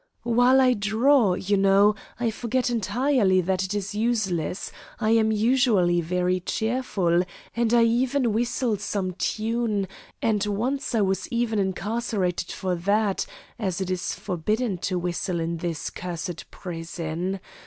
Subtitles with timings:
[0.23, 6.01] "While I draw, you know, I forget entirely that it is useless; I am usually
[6.01, 7.21] very cheerful
[7.55, 9.87] and I even whistle some tune,
[10.19, 13.27] and once I was even incarcerated for that,
[13.59, 17.39] as it is forbidden to whistle in this cursed prison.